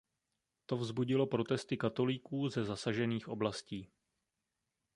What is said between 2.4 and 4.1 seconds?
ze zasažených oblastí.